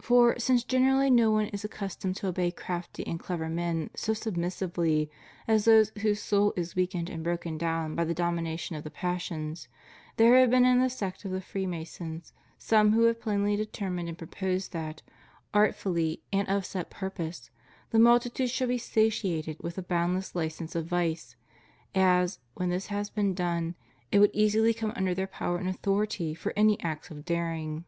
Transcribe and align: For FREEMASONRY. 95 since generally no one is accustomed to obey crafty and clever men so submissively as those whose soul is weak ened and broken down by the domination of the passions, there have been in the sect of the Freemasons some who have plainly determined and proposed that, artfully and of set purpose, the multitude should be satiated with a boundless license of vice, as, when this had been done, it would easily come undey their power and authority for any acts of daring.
For 0.00 0.04
FREEMASONRY. 0.04 0.28
95 0.36 0.42
since 0.44 0.64
generally 0.70 1.10
no 1.10 1.30
one 1.32 1.46
is 1.46 1.64
accustomed 1.64 2.14
to 2.18 2.28
obey 2.28 2.52
crafty 2.52 3.04
and 3.08 3.18
clever 3.18 3.48
men 3.48 3.90
so 3.96 4.14
submissively 4.14 5.10
as 5.48 5.64
those 5.64 5.90
whose 6.00 6.22
soul 6.22 6.52
is 6.54 6.76
weak 6.76 6.92
ened 6.92 7.10
and 7.10 7.24
broken 7.24 7.58
down 7.58 7.96
by 7.96 8.04
the 8.04 8.14
domination 8.14 8.76
of 8.76 8.84
the 8.84 8.90
passions, 8.92 9.66
there 10.16 10.36
have 10.38 10.50
been 10.50 10.64
in 10.64 10.80
the 10.80 10.88
sect 10.88 11.24
of 11.24 11.32
the 11.32 11.40
Freemasons 11.40 12.32
some 12.56 12.92
who 12.92 13.02
have 13.06 13.20
plainly 13.20 13.56
determined 13.56 14.08
and 14.08 14.16
proposed 14.16 14.70
that, 14.72 15.02
artfully 15.52 16.22
and 16.32 16.46
of 16.48 16.64
set 16.64 16.88
purpose, 16.88 17.50
the 17.90 17.98
multitude 17.98 18.50
should 18.50 18.68
be 18.68 18.78
satiated 18.78 19.56
with 19.60 19.76
a 19.76 19.82
boundless 19.82 20.36
license 20.36 20.76
of 20.76 20.86
vice, 20.86 21.34
as, 21.96 22.38
when 22.54 22.68
this 22.70 22.86
had 22.86 23.10
been 23.16 23.34
done, 23.34 23.74
it 24.12 24.20
would 24.20 24.30
easily 24.32 24.72
come 24.72 24.92
undey 24.92 25.16
their 25.16 25.26
power 25.26 25.58
and 25.58 25.68
authority 25.68 26.32
for 26.32 26.52
any 26.54 26.78
acts 26.80 27.10
of 27.10 27.24
daring. 27.24 27.84